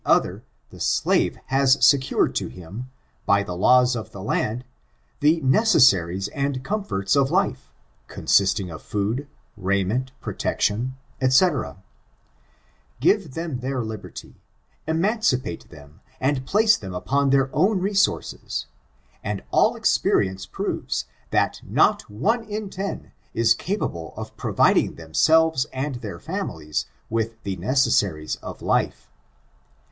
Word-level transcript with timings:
416* 0.03 0.17
Other, 0.31 0.43
the 0.71 0.79
slave 0.79 1.37
has 1.45 1.85
secured 1.85 2.33
to 2.33 2.47
him, 2.47 2.89
by 3.27 3.43
the 3.43 3.55
laws 3.55 3.95
of 3.95 4.09
the 4.11 4.23
land, 4.23 4.65
the 5.19 5.39
necessaries 5.41 6.27
and 6.29 6.63
comforts 6.65 7.15
of 7.15 7.29
life, 7.29 7.71
con 8.07 8.25
sisting 8.25 8.73
of 8.73 8.81
food, 8.81 9.27
raiment, 9.55 10.11
protection, 10.19 10.95
dGc 11.21 11.77
(Give 12.99 13.31
them 13.35 13.59
their 13.59 13.83
liberty, 13.83 14.41
emancipate 14.87 15.69
them 15.69 16.01
and 16.19 16.47
place 16.47 16.77
them 16.77 16.95
upon 16.95 17.29
their 17.29 17.55
own 17.55 17.79
resources, 17.79 18.65
and 19.23 19.43
all 19.51 19.75
experience 19.75 20.47
proves 20.47 21.05
that 21.29 21.61
not 21.63 22.09
one 22.09 22.43
in 22.45 22.71
ten 22.71 23.11
is 23.35 23.53
capable 23.53 24.15
of 24.17 24.35
providing 24.35 24.95
themselves 24.95 25.65
and 25.71 25.97
their 26.01 26.17
families 26.17 26.87
with 27.07 27.35
the 27.43 27.55
necessaries 27.57 28.37
of 28.37 28.63
life.) 28.63 29.07